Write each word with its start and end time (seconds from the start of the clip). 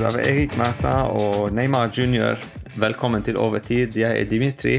fans 0.00 0.14
av 0.14 0.20
Erik 0.20 0.54
Mæta 0.56 0.92
og 1.12 1.50
Neymar 1.52 1.90
jr. 1.92 2.38
Velkommen 2.80 3.22
til 3.24 3.36
Overtid. 3.36 3.96
Jeg 3.98 4.16
er 4.16 4.28
Dimitri, 4.28 4.78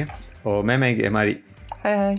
og 0.49 0.63
med 0.65 0.79
meg 0.81 1.01
er 1.03 1.11
Marie. 1.13 1.41
Hei, 1.83 1.93
hei. 1.93 2.15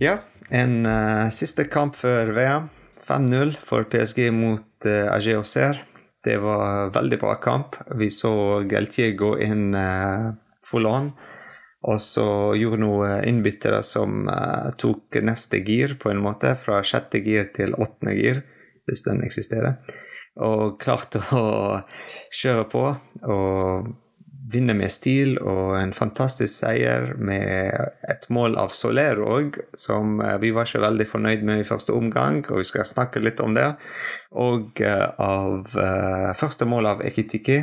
Ja, 0.00 0.14
en 0.48 0.86
uh, 0.86 1.28
siste 1.28 1.66
kamp 1.68 1.96
før 1.98 2.32
VM. 2.32 2.70
5-0 3.04 3.52
for 3.66 3.84
PSG 3.92 4.30
mot 4.32 4.86
uh, 4.86 5.12
AG 5.12 5.28
Auxerre. 5.34 5.82
Det 6.24 6.38
var 6.40 6.86
en 6.86 6.94
veldig 6.94 7.18
bra 7.20 7.34
kamp. 7.42 7.76
Vi 7.98 8.08
så 8.08 8.62
Galtier 8.70 9.12
gå 9.18 9.34
inn 9.44 9.74
uh, 9.76 10.32
full 10.64 10.88
on. 10.88 11.10
Og 11.82 12.00
så 12.00 12.54
gjorde 12.56 12.80
noen 12.86 13.26
innbyttere 13.28 13.82
som 13.84 14.30
uh, 14.30 14.70
tok 14.80 15.20
neste 15.20 15.60
gir, 15.66 15.98
på 16.00 16.14
en 16.14 16.24
måte, 16.24 16.54
fra 16.56 16.80
sjette 16.86 17.20
gir 17.20 17.50
til 17.52 17.76
åttende 17.76 18.16
gir, 18.16 18.44
hvis 18.88 19.04
den 19.10 19.20
eksisterer. 19.26 19.76
Og 20.40 20.78
klarte 20.80 21.20
å 21.36 21.82
kjøre 22.32 22.64
på 22.72 22.86
og 23.28 23.90
vinne 24.52 24.74
med 24.76 24.92
stil 24.92 25.36
og 25.38 25.76
en 25.78 25.92
fantastisk 25.96 26.52
seier 26.52 27.12
med 27.16 27.72
et 28.10 28.26
mål 28.32 28.56
av 28.60 28.74
Soler 28.76 29.20
òg, 29.22 29.56
som 29.78 30.18
uh, 30.20 30.36
vi 30.42 30.50
var 30.52 30.68
ikke 30.68 30.82
veldig 30.82 31.06
fornøyd 31.08 31.44
med 31.48 31.62
i 31.62 31.68
første 31.68 31.94
omgang, 31.96 32.42
og 32.50 32.60
vi 32.60 32.66
skal 32.68 32.88
snakke 32.88 33.22
litt 33.22 33.40
om 33.40 33.56
det. 33.56 33.70
Og 34.36 34.82
uh, 34.84 35.06
av 35.16 35.78
første 36.36 36.68
mål 36.68 36.90
av 36.94 37.06
Ekitiki 37.06 37.62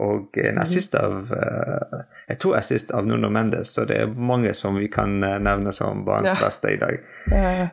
og 0.00 0.38
en 0.40 0.58
assist 0.62 0.94
av 0.96 1.28
uh, 1.36 2.34
to 2.40 2.54
assist 2.56 2.94
av 2.96 3.04
Nuno 3.06 3.28
Mendes, 3.32 3.74
så 3.74 3.84
det 3.88 3.98
er 4.00 4.14
mange 4.16 4.54
som 4.56 4.78
vi 4.80 4.88
kan 4.92 5.18
uh, 5.20 5.36
nevne 5.42 5.74
som 5.76 6.00
banens 6.06 6.32
ja. 6.32 6.40
beste 6.40 6.72
i 6.72 6.78
dag. 6.80 6.96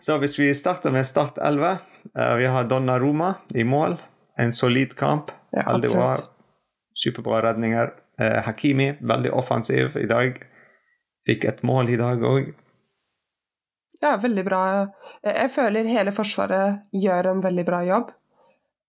Så 0.04 0.18
hvis 0.20 0.36
vi 0.40 0.50
starter 0.58 0.92
med 0.92 1.08
Start 1.08 1.40
11 1.40 1.78
uh, 2.18 2.36
Vi 2.40 2.50
har 2.52 2.68
Donna 2.68 3.00
Roma 3.00 3.34
i 3.56 3.64
mål. 3.64 3.96
En 4.40 4.54
solid 4.56 4.96
kamp. 4.96 5.34
Ja, 5.52 5.66
veldig 5.72 5.92
bra. 5.96 6.14
Superbra 6.96 7.42
redninger. 7.50 7.92
Hakimi, 8.46 8.94
veldig 9.08 9.32
offensiv 9.32 9.96
i 10.00 10.08
dag. 10.08 10.40
Fikk 11.28 11.46
et 11.48 11.62
mål 11.64 11.94
i 11.94 12.00
dag 12.00 12.24
òg. 12.28 12.50
Ja, 14.00 14.16
veldig 14.20 14.44
bra. 14.48 14.64
Jeg 15.24 15.52
føler 15.52 15.88
hele 15.92 16.12
Forsvaret 16.16 16.86
gjør 16.96 17.34
en 17.34 17.44
veldig 17.44 17.66
bra 17.68 17.82
jobb. 17.88 18.12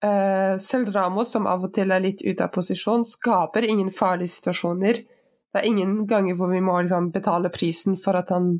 Eh, 0.04 0.58
selv 0.58 0.94
Ramos, 0.94 1.32
som 1.32 1.48
av 1.50 1.66
og 1.66 1.74
til 1.76 1.90
er 1.92 2.00
litt 2.00 2.22
ute 2.24 2.46
av 2.46 2.52
posisjon, 2.54 3.04
skaper 3.04 3.66
ingen 3.68 3.90
farlige 3.92 4.36
situasjoner. 4.38 5.02
Det 5.50 5.60
er 5.60 5.66
ingen 5.66 6.06
ganger 6.08 6.38
hvor 6.38 6.52
vi 6.52 6.62
må 6.64 6.78
liksom, 6.80 7.10
betale 7.12 7.50
prisen 7.52 7.98
for 8.00 8.16
at 8.16 8.30
han 8.32 8.54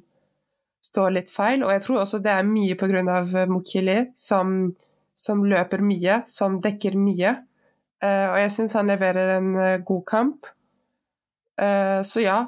står 0.85 1.15
litt 1.17 1.31
feil. 1.31 1.63
Og 1.65 1.73
jeg 1.73 1.85
tror 1.87 2.03
også 2.03 2.21
det 2.25 2.35
er 2.35 2.49
mye 2.49 2.77
pga. 2.77 3.47
Mukili, 3.49 4.01
som, 4.19 4.75
som, 5.21 5.45
løper 5.49 5.83
mye, 5.85 6.23
som 6.31 6.61
dekker 6.65 6.97
mye. 7.01 7.37
Uh, 8.01 8.31
og 8.31 8.39
jeg 8.41 8.55
syns 8.57 8.77
han 8.79 8.89
leverer 8.89 9.37
en 9.37 9.53
uh, 9.59 9.77
god 9.85 10.07
kamp. 10.09 10.57
så 12.09 12.23
ja, 12.23 12.39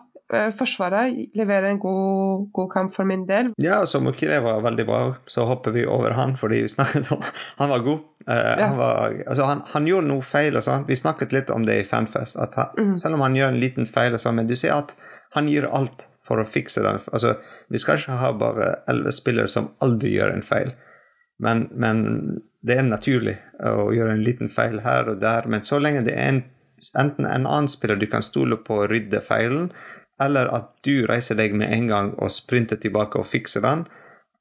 Forsvaret 0.56 1.34
leverer 1.36 1.66
en 1.68 1.78
god, 1.78 2.46
god, 2.56 2.68
kamp 2.72 2.94
for 2.94 3.04
min 3.04 3.26
del. 3.28 3.50
Ja, 3.60 3.82
så 3.84 3.98
Mukile 4.00 4.38
var 4.40 4.62
veldig 4.64 4.86
bra. 4.88 5.00
Så 5.28 5.44
hopper 5.44 5.74
vi 5.74 5.82
over 5.84 6.14
han 6.16 6.32
fordi 6.40 6.62
vi 6.64 6.70
snakket 6.72 7.10
om 7.12 7.20
Han 7.60 7.68
var 7.68 7.84
god. 7.84 7.98
Uh, 8.24 8.32
ja. 8.32 8.66
han, 8.70 8.78
var, 8.78 9.18
altså 9.26 9.50
han, 9.50 9.60
han, 9.74 9.90
gjorde 9.90 10.08
noe 10.08 10.24
feil, 10.24 10.56
og 10.56 10.64
sånn. 10.64 10.86
Vi 10.88 10.96
snakket 10.96 11.36
litt 11.36 11.52
om 11.52 11.66
det 11.68 11.82
i 11.82 11.84
Fanfest. 11.84 12.40
at 12.40 12.56
han, 12.56 12.72
mm. 12.78 12.96
Selv 13.04 13.18
om 13.18 13.26
han 13.26 13.36
gjør 13.36 13.52
en 13.52 13.60
liten 13.60 13.90
feil, 13.90 14.16
og 14.16 14.24
sånn, 14.24 14.40
men 14.40 14.48
du 14.48 14.56
ser 14.56 14.72
at 14.78 14.96
han 15.36 15.52
gir 15.52 15.68
alt 15.68 16.06
for 16.24 16.40
å 16.40 16.48
fikse 16.48 16.82
den. 16.84 17.00
Altså, 17.12 17.34
vi 17.68 17.80
skal 17.82 18.00
ikke 18.00 18.18
ha 18.20 18.32
bare 18.38 18.70
elleve 18.90 19.12
spillere 19.14 19.50
som 19.50 19.72
aldri 19.84 20.14
gjør 20.14 20.36
en 20.36 20.46
feil. 20.46 20.72
Men, 21.42 21.66
men, 21.74 22.02
det 22.62 22.76
er 22.78 22.84
naturlig 22.86 23.34
å 23.66 23.88
gjøre 23.90 24.14
en 24.14 24.22
liten 24.22 24.50
feil 24.52 24.78
her 24.84 25.08
og 25.10 25.18
der. 25.22 25.48
Men 25.50 25.64
så 25.66 25.80
lenge 25.82 26.04
det 26.06 26.14
er 26.14 26.28
en, 26.30 26.42
enten 27.00 27.26
en 27.26 27.48
annen 27.50 27.70
spiller 27.70 27.98
du 27.98 28.06
kan 28.10 28.22
stole 28.22 28.60
på 28.62 28.84
å 28.84 28.86
rydde 28.90 29.18
feilen, 29.26 29.72
eller 30.22 30.46
at 30.54 30.68
du 30.86 31.02
reiser 31.10 31.38
deg 31.40 31.56
med 31.58 31.72
en 31.74 31.88
gang 31.90 32.12
og 32.22 32.30
sprinter 32.30 32.78
tilbake 32.78 33.18
og 33.18 33.26
fikser 33.26 33.64
den, 33.64 33.82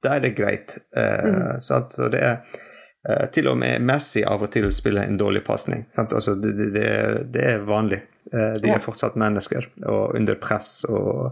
da 0.05 0.17
er 0.17 0.25
det 0.25 0.35
greit. 0.37 0.75
Uh, 0.93 1.25
mm. 1.25 1.63
så, 1.65 1.81
så 1.93 2.11
det 2.13 2.27
er 2.27 2.59
Uh, 3.01 3.23
til 3.33 3.47
og 3.49 3.55
med 3.57 3.81
Messi 3.81 4.21
av 4.29 4.43
og 4.45 4.51
til 4.53 4.67
spiller 4.69 5.07
en 5.09 5.15
dårlig 5.17 5.39
pasning. 5.41 5.87
Altså, 5.97 6.35
det, 6.37 6.51
det, 6.75 6.89
det, 7.33 7.45
er 7.55 7.63
vanlig. 7.65 7.97
Uh, 8.29 8.53
de 8.61 8.69
er 8.69 8.83
fortsatt 8.83 9.17
mennesker 9.17 9.65
og 9.89 10.13
under 10.19 10.37
press 10.37 10.83
og 10.85 11.31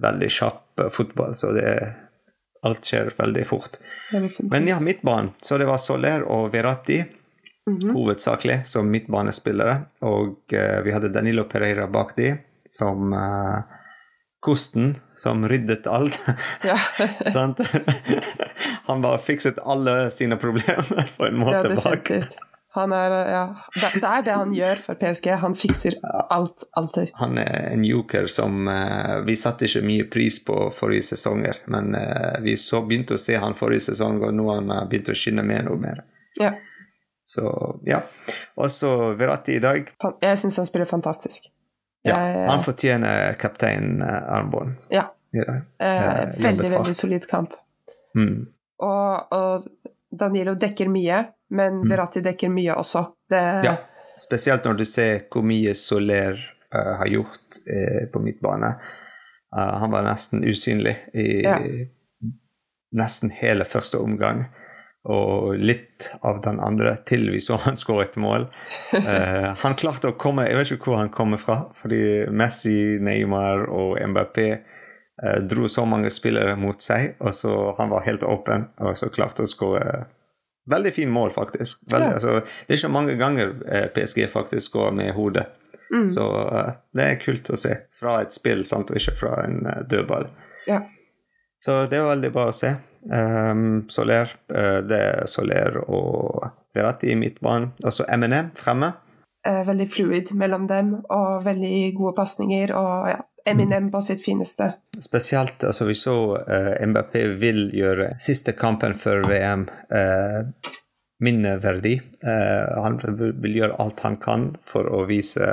veldig 0.00 0.30
kjapp 0.32 0.86
fotball, 0.94 1.34
så 1.36 1.50
det 1.52 1.64
er, 1.68 1.90
alt 2.66 2.84
skjer 2.86 3.12
veldig 3.16 3.46
fort. 3.48 3.78
Men 4.50 4.68
ja, 4.68 4.80
midtbanen. 4.82 5.32
Så 5.40 5.58
det 5.58 5.68
var 5.70 5.78
Soler 5.82 6.26
og 6.26 6.50
Verratti 6.52 6.98
mm 7.02 7.78
-hmm. 7.78 7.92
hovedsakelig 7.94 8.60
som 8.66 8.90
midtbanespillere. 8.90 9.78
Og 10.00 10.36
vi 10.84 10.92
hadde 10.92 11.08
Danilo 11.08 11.44
Pereira 11.44 11.86
bak 11.86 12.16
de 12.16 12.36
som 12.68 13.14
kosten 14.40 14.94
som 15.16 15.48
ryddet 15.48 15.86
alt. 15.86 16.20
Ja. 16.62 16.78
han 18.86 19.02
bare 19.02 19.18
fikset 19.18 19.58
alle 19.58 20.10
sine 20.10 20.36
problemer 20.36 21.08
på 21.16 21.26
en 21.26 21.40
måte 21.40 21.68
ja, 21.68 21.80
bak. 21.80 22.10
Han 22.76 22.92
er, 22.92 23.14
ja, 23.32 23.42
det 23.74 24.04
er 24.04 24.24
det 24.26 24.36
han 24.36 24.52
gjør 24.54 24.82
for 24.84 25.00
PSG. 25.00 25.30
Han 25.42 25.56
fikser 25.58 25.96
alt, 26.04 26.66
alltid. 26.76 27.10
Han 27.20 27.40
er 27.40 27.70
en 27.72 27.84
joker 27.86 28.28
som 28.32 28.68
uh, 28.68 29.22
Vi 29.26 29.36
satte 29.40 29.68
ikke 29.68 29.84
mye 29.86 30.06
pris 30.12 30.38
på 30.44 30.58
forrige 30.76 31.08
sesonger, 31.10 31.62
men 31.72 31.96
uh, 31.96 32.36
vi 32.44 32.56
så 32.60 32.82
begynte 32.86 33.16
å 33.16 33.20
se 33.20 33.38
han 33.40 33.56
forrige 33.56 33.88
sesong, 33.90 34.20
og 34.22 34.36
nå 34.36 34.48
har 34.52 34.62
han 34.62 34.90
begynt 34.90 35.12
å 35.12 35.18
skinne 35.18 35.44
med 35.46 35.66
noe 35.70 35.80
mer. 35.82 36.04
Ja. 36.40 36.54
Så 37.26 37.50
ja. 37.88 38.04
Og 38.60 38.70
så 38.70 38.92
Verratti 39.18 39.56
i 39.56 39.62
dag. 39.64 39.88
Jeg 40.22 40.40
syns 40.40 40.60
han 40.60 40.68
spiller 40.68 40.88
fantastisk. 40.88 41.50
Ja, 42.06 42.20
han 42.46 42.62
fortjener 42.62 43.34
kaptein 43.40 43.98
Armbånd. 44.04 44.76
Ja. 44.94 45.08
Eh, 45.34 46.28
veldig, 46.38 46.70
veldig 46.70 46.94
solid 46.94 47.26
kamp. 47.28 47.56
Mm. 48.16 48.46
Og, 48.78 49.32
og, 49.32 49.66
Danilo 50.16 50.54
dekker 50.56 50.88
mye, 50.88 51.18
men 51.50 51.80
mm. 51.80 51.88
Verratti 51.90 52.22
dekker 52.24 52.50
mye 52.52 52.74
også. 52.74 53.04
Det... 53.30 53.42
Ja, 53.66 53.76
spesielt 54.18 54.66
når 54.66 54.80
du 54.80 54.84
ser 54.88 55.26
hvor 55.30 55.46
mye 55.46 55.74
Soler 55.78 56.38
uh, 56.74 56.94
har 57.00 57.10
gjort 57.10 57.60
uh, 57.70 58.04
på 58.12 58.22
midtbane. 58.22 58.76
Uh, 59.56 59.74
han 59.82 59.92
var 59.92 60.06
nesten 60.06 60.44
usynlig 60.46 60.96
i 61.14 61.42
ja. 61.44 61.58
nesten 62.96 63.34
hele 63.34 63.66
første 63.68 64.00
omgang. 64.02 64.46
Og 65.06 65.54
litt 65.62 66.08
av 66.26 66.40
den 66.42 66.58
andre 66.58 66.96
til 67.06 67.28
vi 67.30 67.38
så 67.38 67.60
han 67.62 67.76
skåret 67.78 68.16
mål. 68.18 68.48
han 69.62 69.76
klarte 69.78 70.10
å 70.10 70.16
komme 70.18 70.48
Jeg 70.48 70.56
vet 70.58 70.72
ikke 70.74 70.90
hvor 70.90 70.98
han 70.98 71.12
kommer 71.14 71.38
fra, 71.38 71.60
fordi 71.78 72.26
Messi, 72.34 72.98
Neymar 72.98 73.68
og 73.70 74.00
Mbappé 74.02 74.48
dro 75.46 75.70
så 75.70 75.86
mange 75.86 76.10
spillere 76.10 76.56
mot 76.58 76.82
seg, 76.82 77.14
og 77.22 77.30
så 77.38 77.52
han 77.78 77.94
var 77.94 78.02
helt 78.04 78.26
åpen, 78.26 78.66
og 78.82 78.98
så 78.98 79.06
klarte 79.14 79.46
å 79.46 79.48
skåre 79.48 80.02
veldig 80.70 80.92
fin 80.94 81.12
mål, 81.12 81.30
faktisk. 81.34 81.84
Veldig, 81.90 82.08
ja. 82.08 82.18
altså, 82.18 82.64
det 82.66 82.74
er 82.74 82.80
ikke 82.80 82.92
mange 82.94 83.14
ganger 83.20 83.54
eh, 83.66 83.86
PSG 83.94 84.26
faktisk 84.32 84.78
går 84.78 84.96
med 84.98 85.12
hodet. 85.16 85.46
Mm. 85.94 86.08
Så 86.08 86.26
uh, 86.26 86.72
det 86.96 87.06
er 87.06 87.22
kult 87.22 87.50
å 87.50 87.58
se 87.60 87.72
fra 87.94 88.18
et 88.22 88.34
spill, 88.34 88.64
sant, 88.66 88.90
og 88.90 88.98
ikke 88.98 89.16
fra 89.20 89.32
en 89.44 89.60
uh, 89.66 89.80
dødball. 89.88 90.28
Ja. 90.66 90.82
Så 91.62 91.84
det 91.90 91.98
er 91.98 92.08
veldig 92.10 92.32
bra 92.34 92.48
å 92.50 92.56
se. 92.56 92.72
Um, 93.06 93.84
Soler, 93.90 94.32
uh, 94.50 94.80
det 94.86 94.98
er 94.98 95.30
Soler 95.30 95.78
og 95.86 96.42
Verratti 96.76 97.12
i 97.12 97.18
midtbanen. 97.18 97.72
Altså 97.84 98.02
så 98.02 98.10
MNM 98.18 98.52
fremme. 98.58 98.92
Veldig 99.46 99.84
fluid 99.86 100.32
mellom 100.34 100.64
dem, 100.66 100.88
og 101.14 101.44
veldig 101.46 101.92
gode 101.94 102.16
pasninger. 102.16 102.72
Og 102.74 103.06
ja, 103.12 103.20
Eminem 103.46 103.90
på 103.90 104.00
sitt 104.00 104.24
fineste. 104.24 104.72
Spesielt 105.00 105.64
altså 105.64 105.84
vi 105.84 105.94
så 105.94 106.16
uh, 106.34 106.86
Mbappé 106.86 107.22
vil 107.38 107.68
gjøre 107.74 108.16
siste 108.22 108.56
kampen 108.58 108.96
før 108.98 109.22
VM 109.30 109.68
uh, 109.94 110.72
minneverdig. 111.22 112.00
Uh, 112.26 112.82
han 112.82 112.98
vil 112.98 113.60
gjøre 113.60 113.78
alt 113.82 114.02
han 114.02 114.18
kan 114.18 114.48
for 114.66 114.90
å 114.90 115.04
vise 115.06 115.46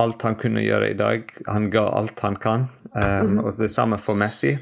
alt 0.00 0.22
han 0.22 0.38
kunne 0.38 0.62
gjøre 0.62 0.92
i 0.92 0.96
dag. 1.00 1.26
Han 1.50 1.66
ga 1.74 1.88
alt 1.98 2.22
han 2.22 2.38
kan. 2.38 2.68
Um, 2.94 3.02
mm. 3.02 3.42
Og 3.42 3.58
det 3.58 3.72
samme 3.74 3.98
for 3.98 4.14
Messi. 4.14 4.54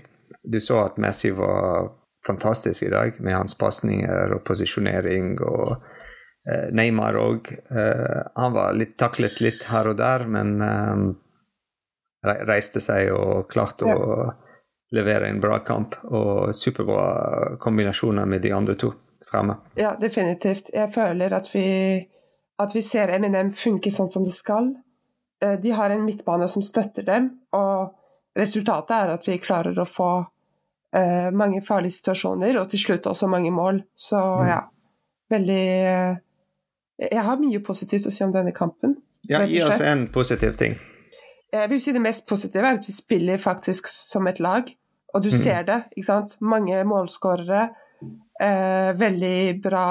Du 0.43 0.57
så 0.65 0.87
at 0.87 0.97
Messi 0.97 1.35
var 1.37 1.93
fantastisk 2.27 2.89
i 2.89 2.93
dag 2.97 3.21
med 3.21 3.37
hans 3.37 3.59
pasninger 3.61 4.33
og 4.39 4.45
posisjonering. 4.49 5.37
og 5.45 5.77
Neymar 6.73 7.17
òg. 7.21 7.51
Han 7.69 8.55
var 8.55 8.73
litt 8.73 8.95
taklet 8.97 9.43
litt 9.45 9.67
her 9.69 9.91
og 9.91 9.99
der, 10.01 10.25
men 10.25 10.55
reiste 12.23 12.81
seg 12.83 13.13
og 13.15 13.49
klarte 13.51 13.89
ja. 13.89 13.97
å 13.97 14.95
levere 14.95 15.29
en 15.29 15.41
bra 15.41 15.59
kamp. 15.65 15.95
Og 16.05 16.55
superbra 16.57 17.57
kombinasjoner 17.61 18.27
med 18.27 18.43
de 18.43 18.53
andre 18.57 18.75
to 18.79 18.93
fremme. 19.29 19.59
Ja, 19.75 19.95
definitivt. 20.01 20.71
Jeg 20.75 20.93
føler 20.95 21.35
at 21.37 21.51
vi, 21.55 21.69
at 22.59 22.75
vi 22.75 22.83
ser 22.83 23.13
Eminem 23.15 23.53
funke 23.57 23.93
sånn 23.93 24.11
som 24.11 24.25
det 24.27 24.35
skal. 24.37 24.73
Eh, 25.45 25.59
de 25.61 25.75
har 25.77 25.91
en 25.91 26.05
midtbane 26.05 26.49
som 26.49 26.65
støtter 26.65 27.07
dem, 27.07 27.31
og 27.53 27.95
resultatet 28.39 28.97
er 28.97 29.15
at 29.15 29.29
vi 29.29 29.39
klarer 29.43 29.79
å 29.79 29.87
få 29.89 30.11
uh, 30.23 31.29
mange 31.35 31.63
farlige 31.67 31.97
situasjoner, 31.99 32.59
og 32.61 32.69
til 32.71 32.83
slutt 32.83 33.09
også 33.11 33.31
mange 33.31 33.51
mål. 33.55 33.83
Så 33.99 34.19
mm. 34.19 34.49
ja, 34.49 34.61
veldig, 35.35 35.65
Jeg 36.99 37.25
har 37.25 37.39
mye 37.39 37.61
positivt 37.63 38.07
å 38.07 38.15
si 38.15 38.25
om 38.27 38.35
denne 38.35 38.55
kampen. 38.55 38.97
Ja, 39.29 39.45
gi 39.47 39.61
oss 39.63 39.83
en 39.83 40.07
positiv 40.15 40.57
ting. 40.59 40.79
Jeg 41.53 41.71
vil 41.71 41.81
si 41.81 41.95
det 41.97 42.03
mest 42.05 42.27
positive 42.29 42.67
er 42.69 42.77
at 42.77 42.87
vi 42.87 42.93
spiller 42.93 43.41
faktisk 43.41 43.89
som 43.89 44.27
et 44.29 44.41
lag, 44.45 44.69
og 45.15 45.23
du 45.25 45.31
mm. 45.31 45.39
ser 45.39 45.63
det. 45.69 45.79
ikke 45.97 46.09
sant? 46.11 46.37
Mange 46.45 46.83
målskårere. 46.85 47.69
Eh, 48.41 48.91
veldig 48.99 49.61
bra, 49.63 49.87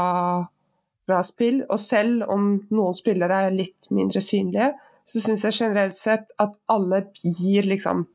bra, 1.08 1.24
spill. 1.26 1.64
Og 1.70 1.80
selv 1.82 2.28
om 2.30 2.52
noen 2.70 2.98
spillere 2.98 3.48
er 3.48 3.58
litt 3.58 3.90
mindre 3.92 4.22
synlige, 4.22 4.72
så 5.08 5.24
syns 5.24 5.46
jeg 5.48 5.58
generelt 5.58 5.98
sett 5.98 6.32
at 6.38 6.54
alle 6.70 7.06
gir 7.24 7.68
liksom 7.68 8.06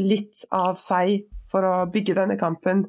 litt 0.00 0.44
av 0.54 0.78
seg 0.82 1.24
for 1.50 1.66
å 1.66 1.74
bygge 1.90 2.18
denne 2.18 2.36
kampen. 2.40 2.84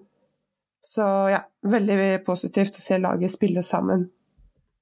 Så 0.82 1.06
ja, 1.32 1.44
veldig 1.64 2.24
positivt 2.26 2.78
å 2.78 2.84
se 2.84 2.98
laget 3.00 3.34
spille 3.34 3.64
sammen. 3.66 4.10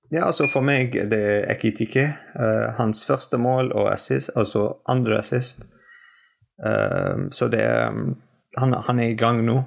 Ja, 0.10 0.26
altså 0.26 0.48
For 0.50 0.66
meg 0.66 0.96
det 1.12 1.20
er 1.20 1.52
Ekitike. 1.54 2.08
Uh, 2.34 2.74
hans 2.80 3.04
første 3.06 3.38
mål 3.38 3.72
og 3.78 3.92
assist, 3.92 4.32
altså 4.36 4.80
andre 4.90 5.20
assist. 5.22 5.68
Uh, 6.58 7.30
så 7.32 7.50
det 7.54 7.62
er 7.62 7.94
han, 8.58 8.74
han, 8.74 9.00
er 9.00 9.14
i 9.14 9.20
gang 9.20 9.44
nå. 9.46 9.62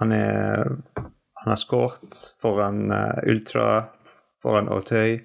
Han, 0.00 0.12
er, 0.12 0.72
han 0.98 1.52
har 1.52 1.60
skåret 1.60 2.18
foran 2.42 2.90
uh, 2.90 3.22
Ultra, 3.30 3.86
foran 4.42 4.68
Autøy. 4.68 5.22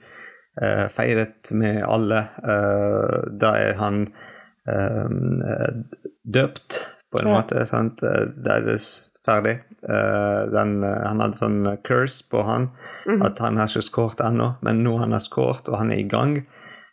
feiret 0.91 1.51
med 1.55 1.83
alle. 1.87 2.17
da 3.39 3.51
er 3.55 3.77
han 3.79 4.01
døpt, 6.33 6.79
på 7.11 7.21
en 7.21 7.29
måte. 7.31 7.63
sant? 7.65 8.01
Det 8.01 8.51
er 8.51 8.65
ferdig. 9.29 9.59
Uh, 9.79 10.49
den, 10.51 10.79
uh, 10.83 10.91
han 11.07 11.21
hadde 11.23 11.39
sånn 11.39 11.59
curse 11.87 12.25
på 12.31 12.43
han, 12.43 12.69
mm. 13.07 13.21
at 13.23 13.39
han 13.43 13.59
har 13.59 13.71
ikke 13.71 13.85
skåret 13.85 14.23
ennå, 14.25 14.53
men 14.65 14.83
nå 14.83 14.97
han 14.99 15.15
har 15.15 15.23
skåret, 15.23 15.69
og 15.71 15.79
han 15.79 15.93
er 15.93 16.01
i 16.03 16.07
gang. 16.09 16.41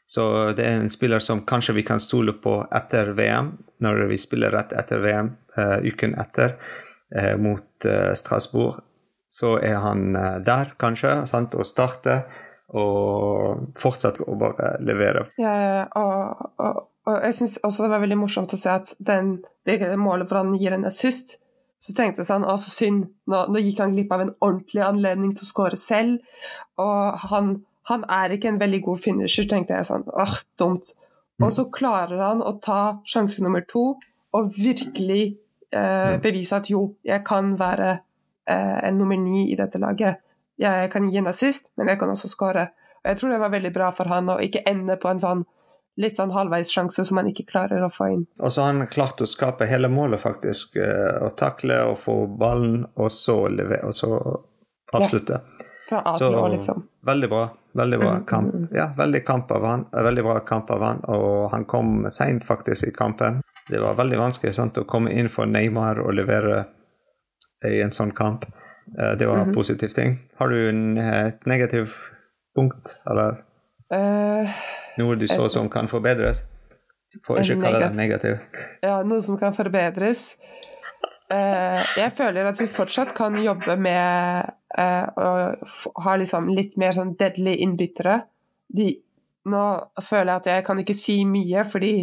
Så 0.06 0.23
det 0.55 0.62
er 0.62 0.79
en 0.79 0.93
spiller 0.93 1.23
som 1.23 1.43
kanskje 1.49 1.75
vi 1.81 1.87
kan 1.87 2.03
stole 2.03 2.37
på 2.38 2.61
etter 2.75 3.11
VM, 3.19 3.56
når 3.83 4.05
vi 4.12 4.19
spiller 4.23 4.55
rett 4.55 4.75
etter 4.77 5.03
VM, 5.03 5.33
uh, 5.59 5.79
uken 5.83 6.19
etter, 6.21 6.59
mot 7.38 7.85
Strasbourg. 8.19 8.81
Så 9.31 9.53
er 9.62 9.77
han 9.79 10.09
der, 10.43 10.73
kanskje, 10.75 11.12
sant, 11.31 11.55
og 11.55 11.62
starter. 11.69 12.25
Og 12.75 13.77
fortsetter 13.79 14.27
å 14.27 14.35
bare 14.41 14.73
levere. 14.83 15.23
Ja, 15.38 15.87
og, 15.94 16.49
og, 16.59 16.81
og 17.06 17.21
jeg 17.23 17.37
syns 17.38 17.55
også 17.62 17.85
det 17.85 17.93
var 17.93 18.03
veldig 18.03 18.19
morsomt 18.19 18.56
å 18.56 18.59
se 18.59 18.75
at 18.75 18.91
den, 18.99 19.37
det 19.71 19.79
målet 20.03 20.27
hvor 20.27 20.43
han 20.43 20.56
gir 20.59 20.75
en 20.75 20.88
assist, 20.91 21.38
så 21.87 21.94
tenkte 21.94 22.23
jeg 22.23 22.29
sånn 22.31 22.47
Å, 22.47 22.56
så 22.59 22.73
synd. 22.73 23.06
Nå, 23.31 23.44
nå, 23.53 23.62
gikk 23.62 23.81
han 23.85 23.94
glipp 23.94 24.12
av 24.15 24.25
en 24.25 24.35
ordentlig 24.43 24.83
anledning 24.83 25.35
til 25.37 25.47
å 25.47 25.50
skåre 25.53 25.79
selv. 25.79 26.19
Og 26.83 27.27
han, 27.31 27.53
han, 27.91 28.06
er 28.11 28.35
ikke 28.35 28.50
en 28.50 28.61
veldig 28.62 28.83
god 28.88 29.03
finisher, 29.05 29.47
tenkte 29.50 29.77
jeg 29.77 29.88
sånn. 29.88 30.06
Åh, 30.11 30.38
dumt. 30.59 30.97
Og 31.44 31.53
så 31.53 31.67
klarer 31.71 32.23
han 32.25 32.43
å 32.43 32.56
ta 32.65 32.81
sjanse 33.06 33.44
nummer 33.44 33.62
to 33.69 33.91
og 34.37 34.49
virkelig 34.56 35.37
eh, 35.71 36.17
bevise 36.21 36.59
at 36.59 36.71
jo, 36.73 36.97
jeg 37.06 37.23
kan 37.29 37.55
være 37.61 37.91
eh, 37.93 38.79
en 38.88 38.99
nummer 38.99 39.21
ni 39.21 39.47
i 39.53 39.59
dette 39.59 39.81
laget. 39.81 40.23
Jeg 40.61 40.91
kan 40.93 41.09
gi 41.12 41.21
en 41.21 41.31
assist, 41.31 41.71
men 41.77 41.93
jeg 41.93 42.00
kan 42.00 42.12
også 42.12 42.33
skåre. 42.33 42.71
Og 43.05 43.11
jeg 43.12 43.21
tror 43.21 43.35
det 43.35 43.43
var 43.44 43.53
veldig 43.53 43.73
bra 43.73 43.93
for 43.94 44.11
han 44.11 44.33
å 44.33 44.41
ikke 44.43 44.65
ende 44.69 44.97
på 45.00 45.12
en 45.12 45.23
sånn 45.23 45.44
litt 45.97 46.17
sånn 46.17 46.33
halvveis 46.35 46.71
sjanse 46.73 47.05
som 47.09 47.21
han 47.21 47.31
ikke 47.31 47.47
klarer 47.49 47.85
å 47.85 47.91
få 47.93 48.09
inn. 48.13 48.25
Og 48.41 48.53
så 48.53 48.65
har 48.65 48.75
han 48.75 48.89
klart 48.91 49.23
å 49.25 49.29
skape 49.29 49.69
hele 49.71 49.89
målet, 49.93 50.21
faktisk. 50.21 50.77
Eh, 50.81 51.23
å 51.25 51.31
takle 51.37 51.81
og 51.91 51.99
få 52.03 52.19
ballen, 52.39 52.85
og 52.97 53.13
så, 53.13 53.47
leve, 53.53 53.81
og 53.87 53.97
så 53.97 54.13
avslutte. 54.97 55.41
Ja. 55.41 55.73
Fra 55.87 56.03
A 56.03 56.17
til 56.19 56.35
Å, 56.35 56.47
liksom. 56.51 56.83
Veldig 57.07 57.31
bra. 57.31 57.47
Veldig 57.77 57.99
bra 58.01 58.13
mm, 58.17 58.25
kamp. 58.27 58.55
Mm, 58.55 58.63
mm. 58.63 58.77
Ja, 58.77 58.87
veldig, 58.97 59.25
kamp 59.27 59.51
av 59.53 59.67
han. 59.69 59.87
Eh, 59.93 60.03
veldig 60.03 60.25
bra 60.27 60.39
kamp 60.47 60.71
av 60.75 60.85
han, 60.85 61.03
og 61.13 61.51
han 61.53 61.67
kom 61.69 62.09
seint 62.11 62.45
faktisk 62.45 62.89
i 62.89 62.95
kampen. 62.97 63.43
Det 63.69 63.81
var 63.83 63.99
veldig 63.99 64.19
vanskelig 64.21 64.55
sant, 64.55 64.79
å 64.79 64.87
komme 64.89 65.13
inn 65.15 65.29
for 65.33 65.49
Neymar 65.51 66.01
og 66.03 66.15
levere 66.15 66.65
i 67.67 67.81
en 67.83 67.95
sånn 67.95 68.13
kamp. 68.17 68.47
Eh, 68.99 69.15
det 69.19 69.27
var 69.27 69.37
en 69.37 69.43
mm 69.43 69.51
-hmm. 69.51 69.55
positiv 69.55 69.89
ting. 69.89 70.19
Har 70.37 70.49
du 70.49 70.69
en, 70.69 70.99
et 70.99 71.47
negativt 71.47 71.95
punkt, 72.57 73.01
eller? 73.11 73.43
Uh, 73.93 74.51
noe 75.01 75.17
du 75.21 75.27
så 75.29 75.49
som 75.53 75.71
kan 75.73 75.89
forbedres? 75.91 76.43
Får 77.25 77.43
ikke 77.43 77.61
kalle 77.63 77.83
det 77.87 77.97
negativ. 77.97 78.39
Ja, 78.85 79.01
noe 79.07 79.23
som 79.25 79.39
kan 79.41 79.55
forbedres. 79.57 80.37
Uh, 81.27 81.83
jeg 81.99 82.13
føler 82.15 82.47
at 82.47 82.61
vi 82.61 82.69
fortsatt 82.71 83.11
kan 83.17 83.35
jobbe 83.43 83.75
med 83.83 84.51
uh, 84.79 85.07
å 85.19 85.31
ha 86.05 86.15
liksom 86.21 86.53
litt 86.55 86.77
mer 86.79 86.95
sånn 86.95 87.17
deadly 87.19 87.57
innbyttere. 87.65 88.21
De, 88.67 88.93
nå 89.51 89.65
føler 90.03 90.31
jeg 90.31 90.43
at 90.43 90.51
jeg 90.53 90.67
kan 90.69 90.83
ikke 90.83 90.99
si 90.99 91.19
mye, 91.29 91.65
fordi 91.67 91.95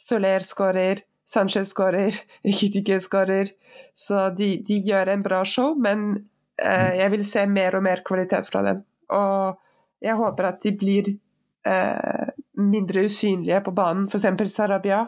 Soler 0.00 0.44
skårer, 0.44 1.02
Sanchez 1.28 1.72
skårer, 1.72 2.16
Kitike 2.44 3.00
skårer. 3.06 3.52
Så 3.96 4.28
de, 4.36 4.54
de, 4.66 4.80
gjør 4.86 5.12
en 5.12 5.24
bra 5.24 5.40
show, 5.48 5.74
men 5.76 6.12
uh, 6.60 6.92
jeg 6.96 7.16
vil 7.16 7.26
se 7.26 7.46
mer 7.48 7.76
og 7.78 7.84
mer 7.86 8.04
kvalitet 8.06 8.48
fra 8.48 8.64
dem. 8.66 8.84
Og 9.12 9.60
jeg 10.04 10.16
håper 10.20 10.52
at 10.52 10.60
de 10.64 10.76
blir 10.80 11.14
eh, 11.66 12.30
mindre 12.60 13.04
usynlige 13.08 13.60
på 13.60 13.74
banen. 13.76 14.08
F.eks. 14.08 14.52
Sarabia 14.52 15.06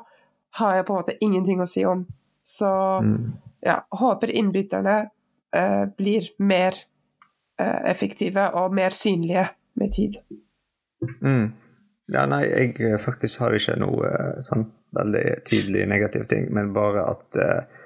har 0.59 0.77
jeg 0.77 0.87
på 0.87 0.93
en 0.93 1.01
måte 1.01 1.17
ingenting 1.21 1.63
å 1.63 1.69
si 1.69 1.85
om. 1.89 2.05
Så 2.43 2.69
mm. 3.05 3.33
ja, 3.65 3.81
håper 3.91 4.35
innbytterne 4.35 4.99
eh, 5.57 5.85
blir 5.97 6.33
mer 6.39 6.77
eh, 7.61 7.91
effektive 7.91 8.51
og 8.59 8.75
mer 8.75 8.95
synlige 8.97 9.49
med 9.79 9.93
tid. 9.95 10.19
Mm. 11.23 11.53
Ja, 12.13 12.27
nei, 12.29 12.45
jeg 12.51 12.77
eh, 12.83 12.99
faktisk 13.01 13.45
har 13.45 13.55
ikke 13.57 13.79
noe 13.81 14.09
eh, 14.11 14.41
sånn 14.45 14.67
veldig 14.97 15.27
tydelig 15.49 15.87
negativ 15.89 16.27
ting, 16.31 16.51
men 16.53 16.75
bare 16.77 17.07
at 17.15 17.39
eh, 17.41 17.79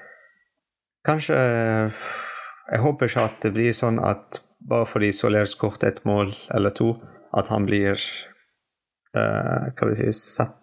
Kanskje 1.07 1.37
Jeg 1.39 2.81
håper 2.83 3.07
ikke 3.07 3.25
at 3.29 3.37
det 3.45 3.53
blir 3.55 3.75
sånn 3.77 4.01
at 4.03 4.41
bare 4.67 4.89
fordi 4.91 5.13
Soler 5.15 5.47
skåret 5.47 5.85
et 5.87 6.01
mål 6.09 6.33
eller 6.51 6.73
to, 6.75 6.97
at 7.31 7.47
han 7.53 7.69
blir 7.69 8.01
hva 9.17 9.89
vil 9.91 9.99
si, 9.99 10.13
sett 10.13 10.55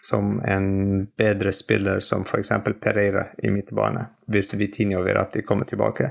som 0.00 0.40
en 0.40 1.06
bedre 1.06 1.52
spiller 1.52 2.00
som 2.00 2.22
f.eks. 2.22 2.50
Pereira 2.80 3.26
i 3.42 3.50
midtbane, 3.50 4.06
hvis 4.26 4.54
Vitinho 4.54 5.02
vil 5.06 5.18
at 5.20 5.36
de 5.36 5.44
kommer 5.46 5.68
tilbake, 5.68 6.10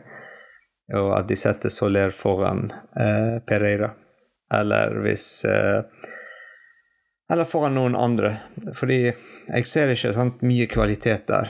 og 0.96 1.12
at 1.18 1.27
de 1.27 1.38
setter 1.39 1.74
Soler 1.74 2.13
foran 2.13 2.70
uh, 2.72 3.42
Pereira. 3.48 3.92
Eller 4.54 4.94
hvis 5.01 5.25
uh, 5.50 5.82
Eller 7.34 7.48
foran 7.50 7.74
noen 7.74 7.96
andre. 7.98 8.36
Fordi 8.77 9.00
jeg 9.10 9.65
ser 9.65 9.89
ikke 9.89 10.13
sant, 10.13 10.44
mye 10.46 10.68
kvalitet 10.70 11.25
der. 11.27 11.50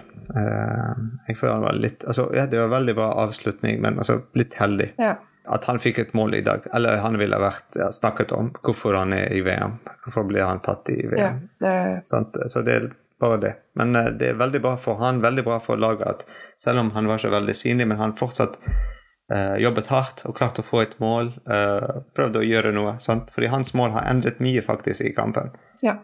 jeg 1.28 1.36
føler 1.36 1.54
han 1.54 1.66
var 1.66 1.76
litt 1.76 2.06
altså, 2.08 2.30
ja, 2.34 2.46
Det 2.48 2.58
var 2.58 2.72
veldig 2.72 2.96
bra 2.96 3.10
avslutning, 3.26 3.82
men 3.84 4.00
altså, 4.00 4.22
litt 4.40 4.56
heldig. 4.56 4.94
Ja 4.98 5.18
at 5.48 5.66
han 5.70 5.80
fikk 5.80 6.00
et 6.00 6.14
mål 6.18 6.36
i 6.36 6.42
dag. 6.46 6.66
Eller 6.74 7.02
han 7.04 7.18
ville 7.20 7.40
vært 7.40 7.78
ja, 7.80 7.92
snakket 7.94 8.34
om 8.36 8.52
hvorfor 8.66 8.98
han 8.98 9.14
er 9.14 9.34
i 9.34 9.42
VM. 9.46 9.78
Hvorfor 10.06 10.28
blir 10.30 10.46
han 10.46 10.62
tatt 10.66 10.90
i 10.94 11.00
VM? 11.08 11.40
Ja, 11.62 11.70
det... 12.00 12.50
Så 12.50 12.64
det 12.66 12.76
er 12.76 12.90
bare 13.22 13.40
det. 13.42 13.54
Men 13.80 13.96
uh, 13.96 14.10
det 14.12 14.34
er 14.34 14.42
veldig 14.42 14.62
bra 14.66 14.76
for 14.82 15.00
han, 15.04 15.22
veldig 15.24 15.46
bra 15.46 15.60
for 15.64 15.80
laget 15.80 16.08
at 16.08 16.28
selv 16.62 16.84
om 16.84 16.92
han 16.98 17.08
var 17.10 17.22
ikke 17.22 17.36
veldig 17.36 17.56
synlig, 17.56 17.88
men 17.92 18.02
han 18.02 18.18
fortsatt 18.20 18.60
uh, 18.66 19.56
jobbet 19.62 19.90
hardt 19.94 20.26
og 20.30 20.36
klarte 20.38 20.66
å 20.66 20.68
få 20.68 20.84
et 20.84 21.00
mål. 21.04 21.34
Uh, 21.48 22.04
prøvde 22.18 22.42
å 22.42 22.48
gjøre 22.48 22.74
noe. 22.76 22.98
Sant? 23.04 23.32
Fordi 23.36 23.54
hans 23.54 23.76
mål 23.78 23.96
har 23.98 24.12
endret 24.12 24.44
mye 24.44 24.66
faktisk 24.66 25.08
i 25.08 25.16
kampen. 25.16 25.54
Ja. 25.86 26.00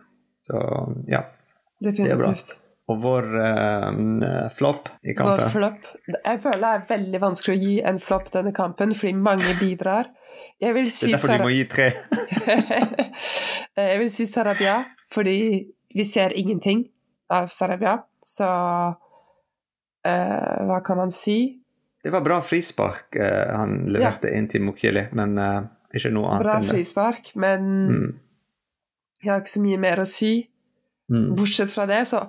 Så 0.47 0.57
ja. 1.09 1.25
Definitivt. 1.81 2.05
Det 2.05 2.17
er 2.17 2.21
bra 2.21 2.35
og 2.91 3.01
vår 3.03 3.27
uh, 3.35 4.47
flopp 4.53 4.89
i 5.03 5.15
kampen. 5.17 5.45
Vår 5.45 5.53
flopp. 5.53 5.87
Jeg 6.11 6.41
føler 6.43 6.61
det 6.61 6.71
er 6.71 6.83
veldig 6.89 7.21
vanskelig 7.23 7.55
å 7.55 7.61
gi 7.61 7.75
en 7.91 7.99
flopp 8.03 8.27
denne 8.33 8.53
kampen, 8.55 8.95
fordi 8.97 9.13
mange 9.17 9.55
bidrar. 9.59 10.05
Jeg 10.61 10.75
vil 10.77 10.89
si 10.93 11.09
det 11.09 11.11
er 11.11 11.15
derfor 11.17 11.31
Sar 11.31 11.41
de 11.41 11.45
må 11.47 11.53
gi 11.55 11.65
tre. 11.71 11.87
jeg 13.91 13.97
vil 14.03 14.11
si 14.13 14.23
Sarabia, 14.29 14.75
fordi 15.13 15.37
vi 15.95 16.03
ser 16.07 16.29
ingenting 16.37 16.79
av 17.33 17.45
Sarabia. 17.53 17.95
Så 18.25 18.45
uh, 18.45 18.91
hva 20.69 20.79
kan 20.85 20.97
man 21.01 21.11
si? 21.13 21.39
Det 22.01 22.11
var 22.13 22.21
bra 22.25 22.39
frispark 22.45 23.17
uh, 23.17 23.57
han 23.57 23.71
leverte 23.89 24.27
ja. 24.29 24.33
inn 24.37 24.47
til 24.51 24.61
Mukhili, 24.65 25.03
men 25.17 25.31
ikke 25.91 26.13
noe 26.13 26.27
annet. 26.35 26.45
Bra 26.45 26.59
frispark, 26.65 27.23
men 27.41 27.61
mm. 27.89 28.07
jeg 29.23 29.29
har 29.33 29.39
ikke 29.43 29.57
så 29.57 29.65
mye 29.65 29.79
mer 29.81 29.97
å 30.03 30.07
si. 30.09 30.33
Mm. 31.11 31.33
Bortsett 31.35 31.71
fra 31.73 31.85
det, 31.89 32.05
så 32.07 32.21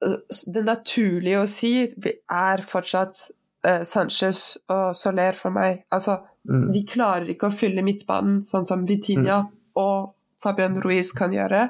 det 0.00 0.62
naturlige 0.66 1.40
å 1.40 1.48
si 1.48 1.72
er 1.86 2.62
fortsatt 2.66 3.22
uh, 3.66 3.82
Sanchez 3.86 4.58
og 4.72 4.90
Soler 4.96 5.38
for 5.38 5.54
meg. 5.54 5.84
Altså, 5.94 6.18
mm. 6.48 6.68
de 6.74 6.82
klarer 6.88 7.32
ikke 7.32 7.48
å 7.48 7.54
fylle 7.54 7.84
midtbanen 7.86 8.42
sånn 8.46 8.68
som 8.68 8.84
Vitinha 8.88 9.42
mm. 9.46 9.50
og 9.80 10.12
Fabian 10.42 10.80
Ruiz 10.84 11.12
kan 11.16 11.34
gjøre. 11.34 11.68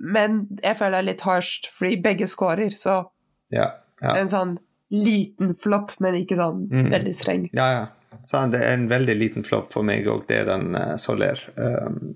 Men 0.00 0.42
jeg 0.64 0.78
føler 0.78 0.96
det 0.96 1.00
er 1.02 1.08
litt 1.12 1.24
hardt, 1.28 1.70
fordi 1.76 2.00
begge 2.02 2.28
skårer, 2.30 2.74
så 2.74 3.02
ja, 3.52 3.68
ja. 4.00 4.14
En 4.16 4.30
sånn 4.30 4.54
liten 4.90 5.54
flopp, 5.60 5.92
men 6.02 6.16
ikke 6.18 6.38
sånn 6.38 6.64
mm. 6.70 6.86
veldig 6.92 7.14
streng. 7.14 7.48
Ja, 7.54 7.66
ja. 7.76 8.20
Så 8.30 8.40
det 8.50 8.58
er 8.62 8.74
en 8.74 8.88
veldig 8.90 9.14
liten 9.18 9.44
flopp 9.46 9.74
for 9.74 9.86
meg 9.86 10.08
òg, 10.10 10.24
det 10.26 10.40
er 10.42 10.48
den 10.50 10.74
uh, 10.74 10.94
Soler. 10.98 11.38
Um, 11.54 12.14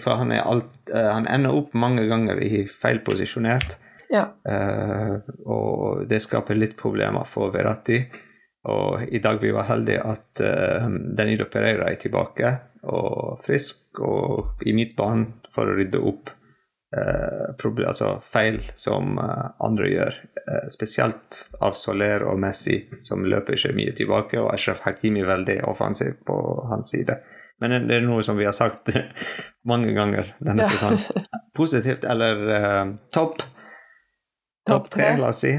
For 0.00 0.16
han, 0.16 0.32
alt, 0.32 0.70
uh, 0.88 1.10
han 1.12 1.26
ender 1.28 1.56
opp 1.58 1.74
mange 1.76 2.06
ganger 2.08 2.40
i 2.40 2.62
feil 2.72 3.02
posisjonert. 3.04 3.76
Ja. 4.12 4.26
Uh, 4.44 5.22
og 5.48 6.04
det 6.08 6.20
skaper 6.22 6.58
litt 6.58 6.76
problemer 6.76 7.24
for 7.28 7.52
Verratti. 7.54 8.02
Og 8.68 9.08
i 9.08 9.18
dag 9.22 9.40
vi 9.42 9.50
var 9.54 9.70
heldige 9.70 10.04
at 10.04 10.42
uh, 10.44 10.86
Danilo 11.16 11.48
Pereira 11.50 11.88
er 11.90 11.98
tilbake 12.00 12.52
og 12.82 13.40
frisk 13.42 14.02
og 14.02 14.62
i 14.66 14.74
midtbanen 14.74 15.28
for 15.54 15.70
å 15.70 15.76
rydde 15.78 16.00
opp 16.02 16.32
uh, 16.96 17.86
altså 17.86 18.16
feil 18.26 18.60
som 18.74 19.16
andre 19.18 19.88
gjør. 19.88 20.20
spesielt 20.68 21.38
av 21.62 21.76
Soler 21.78 22.24
og 22.26 22.40
Messi, 22.42 22.80
som 23.06 23.22
løper 23.24 23.54
ikke 23.54 23.76
mye 23.76 23.92
tilbake, 23.94 24.40
og 24.40 24.50
Ashraf 24.52 24.80
Hakimi 24.82 25.22
er 25.22 25.28
veldig 25.30 25.56
offensiv 25.70 26.16
på 26.26 26.36
hans 26.68 26.90
side. 26.90 27.20
Men 27.62 27.86
det 27.86 28.00
er 28.00 28.02
noe 28.02 28.24
som 28.26 28.36
vi 28.36 28.44
har 28.44 28.56
sagt 28.56 28.90
mange 29.70 29.94
ganger 29.94 30.34
denne 30.42 30.66
sesongen. 30.66 31.22
Positivt 31.60 32.04
eller 32.04 32.96
topp? 33.14 33.46
Topp 34.68 34.90
tre, 34.94 35.14
la 35.18 35.30
oss 35.32 35.42
si. 35.44 35.52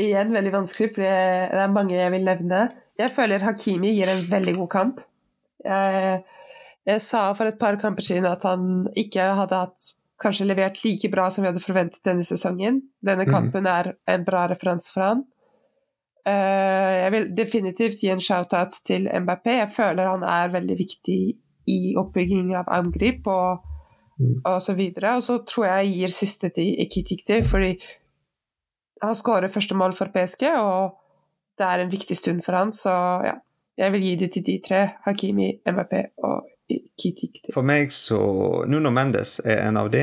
Igjen 0.00 0.32
veldig 0.32 0.52
vanskelig, 0.54 0.90
for 0.94 1.04
det 1.04 1.60
er 1.60 1.72
mange 1.72 1.96
jeg 1.96 2.12
vil 2.14 2.26
nevne. 2.26 2.66
Jeg 3.00 3.12
føler 3.16 3.44
Hakimi 3.44 3.94
gir 3.96 4.10
en 4.12 4.26
veldig 4.28 4.54
god 4.58 4.70
kamp. 4.72 5.00
Jeg, 5.64 6.20
jeg 6.88 7.02
sa 7.04 7.30
for 7.36 7.50
et 7.50 7.58
par 7.60 7.76
kamper 7.80 8.04
siden 8.04 8.28
at 8.28 8.44
han 8.48 8.86
ikke 8.98 9.32
hadde 9.40 9.64
hatt 9.64 9.90
kanskje 10.20 10.46
levert 10.48 10.80
like 10.84 11.08
bra 11.12 11.28
som 11.32 11.44
vi 11.44 11.50
hadde 11.50 11.64
forventet 11.64 12.04
denne 12.04 12.24
sesongen. 12.26 12.82
Denne 13.00 13.26
mhm. 13.26 13.32
kampen 13.32 13.68
er 13.70 13.94
en 14.10 14.26
bra 14.26 14.46
referanse 14.50 14.92
for 14.92 15.06
han. 15.06 15.24
Uh, 16.28 16.94
jeg 17.00 17.12
vil 17.14 17.30
definitivt 17.36 18.02
gi 18.04 18.10
en 18.12 18.20
shout-out 18.20 18.76
til 18.86 19.08
MBP. 19.08 19.54
Jeg 19.62 19.72
føler 19.76 20.10
han 20.10 20.26
er 20.28 20.52
veldig 20.52 20.76
viktig 20.78 21.20
i 21.70 21.80
oppbygging 21.98 22.52
av 22.58 22.68
angrep 22.72 23.28
og, 23.30 23.64
mm. 24.20 24.34
og 24.44 24.58
så 24.62 24.74
videre. 24.76 25.16
Og 25.16 25.24
så 25.24 25.38
tror 25.48 25.70
jeg 25.70 25.86
jeg 25.86 25.96
gir 25.96 26.14
siste 26.14 26.52
til 26.56 26.76
Ekitikti, 26.84 27.40
fordi 27.48 27.72
han 29.00 29.16
skårer 29.16 29.52
første 29.52 29.76
mål 29.76 29.94
for 29.98 30.12
PSG, 30.14 30.46
og 30.60 30.96
det 31.58 31.66
er 31.68 31.82
en 31.82 31.92
viktig 31.92 32.16
stund 32.16 32.44
for 32.46 32.56
han, 32.58 32.74
så 32.74 32.96
ja. 33.26 33.38
Jeg 33.80 33.94
vil 33.94 34.02
gi 34.04 34.16
det 34.20 34.26
til 34.34 34.42
de 34.44 34.54
tre. 34.60 34.80
Hakimi, 35.06 35.46
MVP 35.64 35.94
og 36.28 36.48
Kitikti. 37.00 37.54
For 37.54 37.64
meg 37.64 37.94
så 37.94 38.18
Nuno 38.68 38.92
Mendes 38.92 39.38
er 39.40 39.62
en 39.64 39.78
av 39.80 39.88
de. 39.92 40.02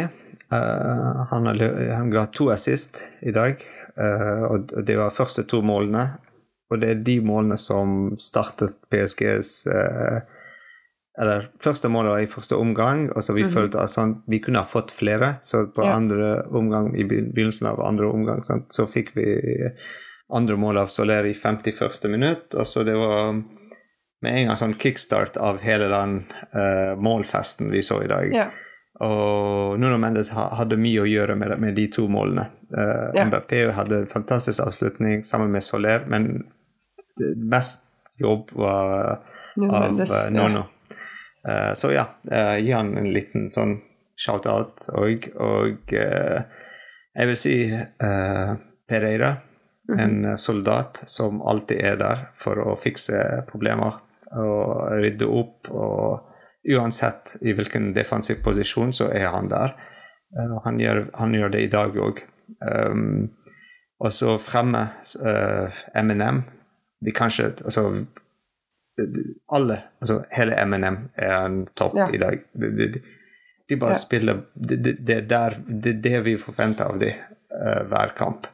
Uh, 0.49 1.27
han, 1.29 1.49
han 1.51 2.09
ga 2.09 2.25
to 2.33 2.49
assist 2.49 3.03
i 3.21 3.33
dag. 3.35 3.61
Uh, 3.93 4.47
og 4.49 4.73
det 4.87 4.97
var 4.97 5.13
første 5.13 5.45
to 5.45 5.61
målene. 5.61 6.07
Og 6.71 6.81
det 6.81 6.89
er 6.89 7.05
de 7.05 7.19
målene 7.23 7.59
som 7.61 8.17
startet 8.19 8.79
PSGs 8.89 9.53
uh, 9.69 10.25
Eller 11.21 11.47
første 11.63 11.89
målet 11.89 12.13
var 12.13 12.21
i 12.21 12.29
første 12.29 12.55
omgang, 12.55 13.07
og 13.15 13.23
så 13.23 13.33
vi 13.33 13.41
mm 13.41 13.49
-hmm. 13.49 13.53
følte 13.53 13.79
at 13.79 13.89
sånn, 13.89 14.21
vi 14.27 14.39
kunne 14.39 14.59
ha 14.59 14.65
fått 14.65 14.91
flere. 14.91 15.35
Så 15.43 15.65
på 15.67 15.83
ja. 15.83 15.95
andre 15.95 16.43
omgang, 16.51 16.95
i 16.95 17.03
begynnelsen 17.03 17.67
av 17.67 17.81
andre 17.81 18.05
omgang 18.05 18.43
sånn, 18.43 18.65
så 18.69 18.85
fikk 18.85 19.15
vi 19.15 19.25
andre 20.29 20.55
mål 20.55 20.77
av 20.77 20.87
Soler 20.87 21.25
i 21.25 21.33
51. 21.33 22.09
minutt. 22.09 22.53
Og 22.53 22.67
så 22.67 22.83
det 22.83 22.95
var 22.95 23.33
med 24.21 24.33
en 24.33 24.47
gang 24.47 24.57
sånn 24.57 24.73
kickstart 24.73 25.37
av 25.37 25.59
hele 25.61 25.89
den 25.91 26.19
uh, 26.55 26.95
målfesten 27.01 27.71
vi 27.71 27.83
så 27.85 28.01
i 28.03 28.07
dag. 28.07 28.33
Ja. 28.33 28.47
Og 29.05 29.77
Nuno 29.79 29.97
Mendes 30.01 30.31
hadde 30.33 30.79
mye 30.81 31.03
å 31.03 31.09
gjøre 31.09 31.35
med, 31.37 31.53
med 31.61 31.75
de 31.77 31.85
to 31.93 32.07
målene. 32.09 32.47
Uh, 32.73 33.13
ja. 33.13 33.27
MBP 33.27 33.69
hadde 33.77 34.03
en 34.03 34.07
fantastisk 34.07 34.63
avslutning 34.65 35.23
sammen 35.23 35.53
med 35.53 35.65
Soler, 35.65 36.07
men 36.09 36.47
mest 37.37 37.85
jobb 38.17 38.49
var 38.57 39.21
Nuno 39.55 39.73
av 39.73 39.85
Mendes, 39.85 40.15
uh, 40.17 40.31
Nuno. 40.33 40.65
Uh, 41.47 41.73
så 41.79 41.93
ja, 41.93 42.07
gi 42.59 42.71
han 42.75 42.95
en 42.99 43.11
liten 43.15 43.51
sånn 43.55 43.77
shout-out 44.19 44.89
òg. 44.97 45.29
Og 45.39 45.93
jeg 45.93 47.29
vil 47.29 47.37
si 47.37 47.55
Pereira, 48.89 49.29
mm 49.87 49.97
-hmm. 49.97 50.01
en 50.03 50.37
soldat 50.37 51.03
som 51.05 51.41
alltid 51.41 51.77
er 51.81 51.95
der 51.95 52.27
for 52.35 52.59
å 52.59 52.75
fikse 52.75 53.45
problemer 53.51 54.01
og 54.35 54.91
rydde 55.01 55.25
opp. 55.25 55.69
og 55.69 56.23
Uansett 56.67 57.37
i 57.41 57.53
hvilken 57.55 57.93
defensiv 57.95 58.41
posisjon, 58.43 58.93
så 58.93 59.07
er 59.13 59.29
han 59.31 59.47
der. 59.47 59.75
Han, 60.63 60.79
gjør, 60.79 61.05
han, 61.13 61.33
gjør, 61.33 61.49
det 61.53 61.61
i 61.63 61.69
dag 61.71 61.95
òg. 61.95 62.19
Um, 62.59 63.29
og 64.03 64.11
så 64.11 64.35
fremme 64.37 64.81
uh, 65.23 65.77
Eminem. 65.95 66.43
De 67.05 67.13
kanskje 67.13 67.51
Altså 67.63 68.05
alle, 69.47 69.81
altså 70.01 70.21
hele 70.33 70.57
MNM 70.65 70.97
er 71.15 71.33
en 71.37 71.57
topp 71.77 71.97
ja. 71.97 72.09
i 72.13 72.17
dag. 72.21 72.39
De, 72.53 72.69
de, 72.77 73.01
de 73.69 73.77
bare 73.77 73.95
ja. 73.95 73.99
spiller 73.99 74.41
det, 74.53 74.75
det, 74.75 75.21
det, 75.29 75.35
er 75.35 75.57
det 75.93 76.21
vi 76.25 76.37
forventer 76.41 76.89
av 76.89 76.99
dem 77.01 77.13
uh, 77.53 77.83
hver 77.89 78.15
kamp. 78.17 78.47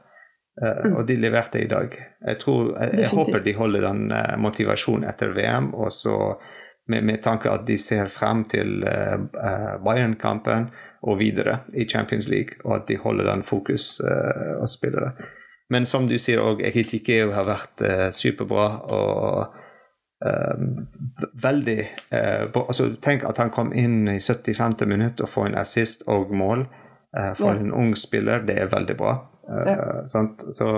Uh, 0.62 0.90
mm. 0.90 0.96
Og 0.98 1.08
de 1.08 1.18
leverte 1.22 1.62
i 1.62 1.70
dag. 1.70 1.96
Jeg, 2.28 2.40
tror, 2.42 2.74
jeg, 2.76 3.00
jeg 3.06 3.14
håper 3.14 3.46
de 3.46 3.56
holder 3.58 3.88
den 3.88 4.04
uh, 4.12 4.36
motivasjonen 4.42 5.08
etter 5.10 5.34
VM, 5.38 5.72
og 5.74 5.94
så 5.94 6.18
med, 6.92 7.06
med 7.08 7.22
tanke 7.24 7.52
at 7.52 7.64
de 7.68 7.78
ser 7.80 8.10
frem 8.12 8.44
til 8.52 8.84
Bayern-kampen 8.84 10.66
og 11.08 11.16
videre 11.22 11.62
i 11.72 11.86
Champions 11.88 12.28
League, 12.28 12.60
og 12.66 12.82
at 12.82 12.90
de 12.90 12.98
holder 13.00 13.30
den 13.30 13.44
fokus 13.48 14.02
og 14.04 14.68
spiller 14.68 15.06
det. 15.06 15.30
Men 15.72 15.88
som 15.88 16.10
du 16.10 16.18
sier 16.20 16.44
òg, 16.44 16.60
Ekitikeo 16.68 17.32
har 17.32 17.48
vært 17.48 17.86
superbra 18.12 18.68
og 18.92 19.56
veldig 21.44 21.78
altså, 22.56 22.86
Tenk 23.04 23.26
at 23.28 23.42
han 23.42 23.50
kom 23.52 23.74
inn 23.76 24.08
i 24.08 24.20
75. 24.24 24.86
minutt 24.88 25.20
og 25.20 25.28
får 25.30 25.50
en 25.50 25.58
assist 25.60 26.06
og 26.08 26.32
mål 26.32 26.64
for 27.36 27.50
ja. 27.50 27.58
en 27.60 27.74
ung 27.76 27.92
spiller. 28.00 28.46
Det 28.48 28.56
er 28.62 28.72
veldig 28.72 28.96
bra. 28.98 29.18
Ja. 29.68 30.06
Så 30.08 30.72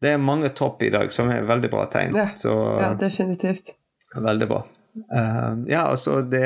det 0.00 0.14
er 0.14 0.22
mange 0.22 0.50
topp 0.54 0.82
i 0.86 0.90
dag, 0.94 1.10
som 1.14 1.30
er 1.34 1.46
veldig 1.46 1.70
bra 1.72 1.86
tegn. 1.90 2.16
Ja, 2.16 2.28
Så, 2.38 2.54
ja 2.80 2.92
definitivt. 2.98 3.74
Veldig 4.14 4.48
bra. 4.50 4.62
Uh, 4.98 5.64
ja, 5.70 5.84
altså 5.90 6.20
det, 6.22 6.44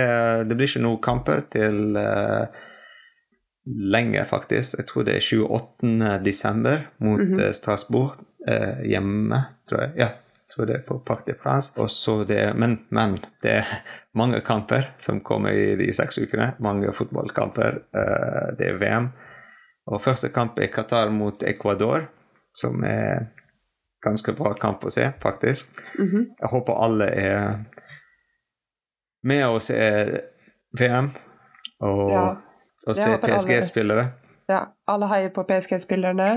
det, 0.49 0.57
blir 0.57 0.69
ikke 0.69 0.85
noen 0.85 1.00
kamper 1.04 1.45
til 1.52 1.97
uh, 1.97 2.49
lenge, 3.66 4.25
faktisk. 4.28 4.78
Jeg 4.81 4.88
tror 4.88 5.07
det 5.09 5.19
er 5.19 5.28
28. 5.45 6.19
desember 6.25 6.88
mot 6.99 7.21
mm 7.21 7.35
-hmm. 7.35 7.52
Strasbourg 7.52 8.16
uh, 8.49 8.83
hjemme, 8.85 9.45
tror 9.69 9.81
jeg. 9.81 9.92
Ja, 9.97 10.09
tror 10.52 10.68
det 10.68 10.76
er 10.76 10.87
på 10.87 10.99
Parc 11.06 11.25
de 11.26 11.35
France. 11.42 11.75
Så 11.88 12.23
det, 12.28 12.40
men, 12.56 12.78
men 12.90 13.18
det 13.42 13.59
er 13.62 13.75
mange 14.14 14.40
kamper 14.44 14.90
som 15.00 15.21
kommer 15.25 15.56
i 15.56 15.76
de 15.80 15.90
seks 15.97 16.18
ukene. 16.18 16.52
Mange 16.61 16.92
fotballkamper. 16.92 17.82
det 18.59 18.68
er 18.68 18.80
VM. 18.80 19.12
Og 19.90 20.02
første 20.02 20.28
kamp 20.30 20.59
er 20.62 20.71
Qatar 20.71 21.11
mot 21.11 21.42
Ecuador, 21.42 22.06
som 22.54 22.85
er 22.87 23.32
ganske 24.02 24.35
bra 24.37 24.52
kamp 24.59 24.85
å 24.85 24.90
se, 24.90 25.12
faktisk. 25.23 25.66
Mm 25.99 26.09
-hmm. 26.09 26.25
Jeg 26.40 26.49
håper 26.49 26.85
alle 26.85 27.06
er 27.06 27.64
med 29.23 29.47
oss 29.47 29.71
i 29.71 30.18
VM 30.78 31.11
og, 31.80 32.11
ja. 32.11 32.37
og 32.87 32.97
se 32.97 33.18
PSG-spillere. 33.23 34.06
Ja, 34.52 34.62
alle 34.92 35.09
heier 35.09 35.30
på 35.32 35.44
PSG-spillerne. 35.49 36.28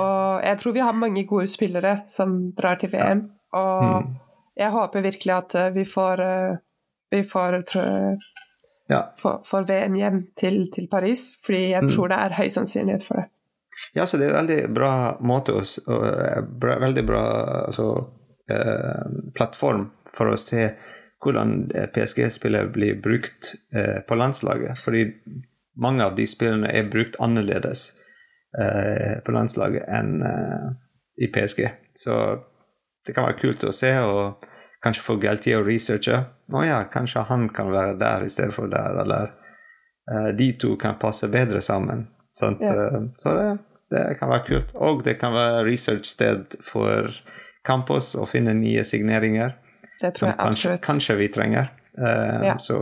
Og 0.00 0.44
jeg 0.46 0.58
tror 0.62 0.72
vi 0.76 0.84
har 0.84 0.96
mange 0.96 1.26
gode 1.28 1.48
spillere 1.52 1.98
som 2.08 2.36
drar 2.56 2.78
til 2.80 2.94
VM. 2.94 3.26
Ja. 3.26 3.60
Og 3.60 4.06
mm. 4.06 4.14
jeg 4.62 4.72
håper 4.72 5.04
virkelig 5.04 5.34
at 5.36 5.56
eh, 5.60 5.70
vi 5.74 5.84
får, 5.88 6.22
eh, 6.24 6.56
vi 7.12 7.22
får, 7.28 7.58
ja. 8.88 9.02
får, 9.20 9.40
får 9.46 9.68
VM 9.68 9.98
hjem 10.00 10.20
til, 10.40 10.60
til, 10.74 10.88
Paris, 10.90 11.28
fordi 11.44 11.62
jeg 11.70 11.84
mm. 11.84 11.90
tror 11.92 12.12
det 12.12 12.20
er 12.24 12.36
høy 12.40 12.48
sannsynlighet 12.52 13.06
for 13.06 13.20
det. 13.20 13.28
Ja, 13.94 14.06
så 14.06 14.16
det 14.16 14.26
er 14.26 14.34
en 14.34 14.40
veldig 14.40 14.60
bra 14.74 14.92
måte 15.20 15.58
å, 15.58 15.62
eh, 15.62 16.40
bra, 16.42 16.78
Veldig 16.80 17.04
bra 17.06 17.24
altså, 17.66 17.90
eh, 18.48 19.18
plattform 19.36 19.90
for 20.16 20.32
å 20.32 20.40
se 20.40 20.70
hvordan 21.24 21.70
eh, 21.74 21.88
PSG-spillere 21.92 22.72
blir 22.72 23.00
brukt 23.02 23.54
eh, 23.74 24.00
på 24.08 24.18
landslaget. 24.18 24.80
Fordi 24.80 25.04
mange 25.76 26.04
av 26.04 26.16
de 26.16 26.26
spillene 26.28 26.70
er 26.72 26.90
brukt 26.90 27.18
annerledes 27.22 27.88
eh, 28.58 29.18
på 29.24 29.34
landslaget 29.36 29.86
enn 29.92 30.20
eh, 30.24 30.68
i 31.22 31.30
PSG. 31.32 31.66
Så 31.96 32.16
det 33.06 33.14
kan 33.14 33.28
være 33.28 33.40
kult 33.40 33.64
å 33.64 33.72
se, 33.74 33.92
og 34.02 34.44
kanskje 34.84 35.04
få 35.04 35.16
Galtier 35.22 35.62
å 35.62 35.66
researche. 35.66 36.22
Å 36.52 36.64
ja, 36.66 36.80
kanskje 36.92 37.26
han 37.30 37.48
kan 37.54 37.70
være 37.72 37.96
der 38.00 38.26
i 38.26 38.32
stedet 38.32 38.54
for 38.56 38.70
der, 38.72 39.00
eller 39.04 39.32
eh, 40.12 40.32
de 40.38 40.50
to 40.60 40.74
kan 40.80 40.98
passe 41.00 41.28
bedre 41.32 41.62
sammen. 41.64 42.06
Ja. 42.40 42.50
Eh, 42.50 42.98
så 43.18 43.36
det, 43.36 43.46
det, 43.94 44.04
kan 44.20 44.32
være 44.32 44.46
kult. 44.48 44.74
Og 44.74 45.04
det 45.06 45.18
kan 45.20 45.34
være 45.36 45.64
research-sted 45.68 46.58
for 46.64 47.12
Campos 47.66 48.14
å 48.18 48.26
finne 48.28 48.54
nye 48.56 48.84
signeringer. 48.86 49.56
Det 49.96 50.12
tror 50.16 50.30
jeg 50.30 50.38
kanskje, 50.38 50.50
absolutt. 50.50 50.86
Kanskje 50.86 51.18
vi 51.22 51.28
trenger. 51.32 51.72
Uh, 51.96 52.46
ja. 52.46 52.58
så, 52.58 52.76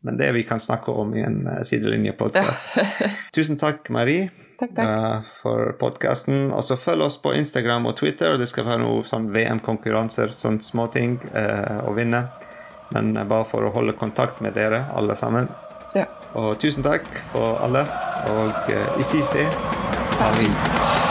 men 0.00 0.18
det 0.18 0.32
vi 0.32 0.44
kan 0.46 0.60
snakke 0.62 0.92
om 0.94 1.14
i 1.16 1.24
en 1.26 1.40
uh, 1.48 1.62
sidelinjepodkast. 1.66 2.76
Tusen 3.36 3.58
takk, 3.58 3.88
Marie, 3.90 4.28
takk, 4.60 4.76
takk. 4.76 4.86
Uh, 4.86 5.32
for 5.40 5.72
podkasten. 5.80 6.52
Og 6.54 6.62
så 6.66 6.78
følg 6.78 7.08
oss 7.08 7.18
på 7.22 7.34
Instagram 7.34 7.90
og 7.90 7.96
Twitter. 7.98 8.38
Det 8.38 8.46
skal 8.50 8.68
være 8.68 8.84
noen 8.84 9.08
sånn 9.08 9.30
VM-konkurranser, 9.34 10.34
sånne 10.38 10.62
småting 10.62 11.18
uh, 11.32 11.82
å 11.88 11.96
vinne. 11.98 12.28
Men 12.94 13.12
bare 13.18 13.44
for 13.50 13.66
å 13.66 13.74
holde 13.74 13.98
kontakt 13.98 14.40
med 14.44 14.56
dere, 14.56 14.86
alle 14.96 15.18
sammen. 15.18 15.50
Ja. 15.96 16.06
Og 16.38 16.56
tusen 16.62 16.86
takk 16.86 17.08
for 17.32 17.58
alle. 17.64 17.84
Og 18.32 18.72
uh, 18.72 19.00
Isisi 19.02 19.44
Paris. 20.18 21.07